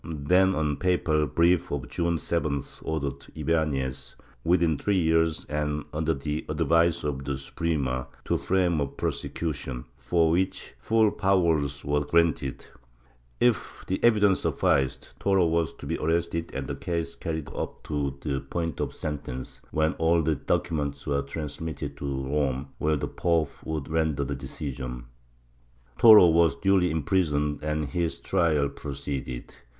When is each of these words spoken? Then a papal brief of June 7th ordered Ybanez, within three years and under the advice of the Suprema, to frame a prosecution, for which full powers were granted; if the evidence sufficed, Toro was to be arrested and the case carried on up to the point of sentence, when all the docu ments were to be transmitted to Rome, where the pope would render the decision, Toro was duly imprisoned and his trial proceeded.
Then 0.03 0.55
a 0.55 0.75
papal 0.77 1.27
brief 1.27 1.71
of 1.71 1.87
June 1.87 2.17
7th 2.17 2.81
ordered 2.81 3.19
Ybanez, 3.37 4.15
within 4.43 4.75
three 4.75 4.97
years 4.97 5.45
and 5.45 5.83
under 5.93 6.15
the 6.15 6.43
advice 6.49 7.03
of 7.03 7.23
the 7.23 7.37
Suprema, 7.37 8.07
to 8.25 8.35
frame 8.39 8.81
a 8.81 8.87
prosecution, 8.87 9.85
for 10.07 10.31
which 10.31 10.73
full 10.79 11.11
powers 11.11 11.85
were 11.85 12.03
granted; 12.03 12.65
if 13.39 13.83
the 13.85 14.03
evidence 14.03 14.39
sufficed, 14.39 15.13
Toro 15.19 15.45
was 15.45 15.71
to 15.75 15.85
be 15.85 15.99
arrested 15.99 16.49
and 16.51 16.65
the 16.65 16.73
case 16.73 17.13
carried 17.13 17.49
on 17.49 17.61
up 17.61 17.83
to 17.83 18.17
the 18.21 18.39
point 18.41 18.79
of 18.79 18.95
sentence, 18.95 19.61
when 19.69 19.93
all 19.99 20.23
the 20.23 20.35
docu 20.35 20.71
ments 20.71 21.05
were 21.05 21.19
to 21.21 21.25
be 21.27 21.29
transmitted 21.29 21.95
to 21.97 22.23
Rome, 22.25 22.69
where 22.79 22.95
the 22.97 23.07
pope 23.07 23.51
would 23.65 23.87
render 23.87 24.23
the 24.23 24.33
decision, 24.33 25.03
Toro 25.99 26.27
was 26.27 26.55
duly 26.55 26.89
imprisoned 26.89 27.59
and 27.61 27.85
his 27.85 28.19
trial 28.19 28.67
proceeded. 28.67 29.53